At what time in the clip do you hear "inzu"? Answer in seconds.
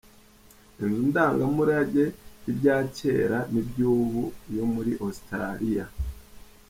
0.83-1.01